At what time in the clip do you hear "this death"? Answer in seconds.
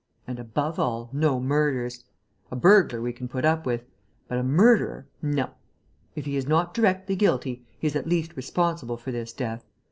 9.11-9.63